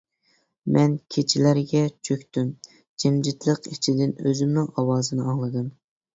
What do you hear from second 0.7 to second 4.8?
مەن كېچىلەرگە چۆكتۈم، جىمجىتلىق ئىچىدىن ئۆزۈمنىڭ